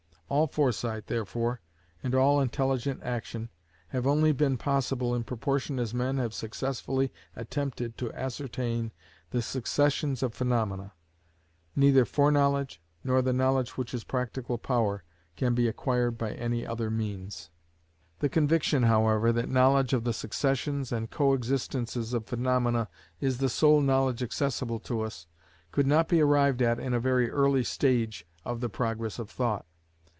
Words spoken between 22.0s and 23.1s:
of phaenomena